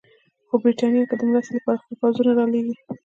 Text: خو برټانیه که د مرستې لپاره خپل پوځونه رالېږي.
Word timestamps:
خو 0.47 0.55
برټانیه 0.63 1.03
که 1.09 1.15
د 1.17 1.21
مرستې 1.29 1.51
لپاره 1.55 1.79
خپل 1.81 1.93
پوځونه 2.01 2.31
رالېږي. 2.39 2.75